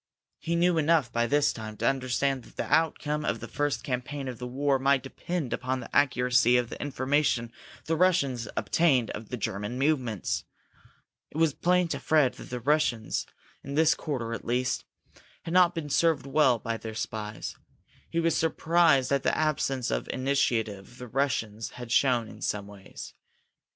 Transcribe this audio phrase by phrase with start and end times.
[0.39, 4.27] He knew enough, by this time, to understand that the outcome of the first campaign
[4.27, 7.51] of the war might depend upon the accuracy of the information
[7.85, 10.43] the Russians obtained of the German movements.
[11.29, 13.27] It was plain to Fred that the Russians,
[13.63, 14.85] in this quarter at least,
[15.43, 17.55] had not been well served by their spies.
[18.09, 23.13] He was surprised at the absence of initiative the Russians had shown in some ways.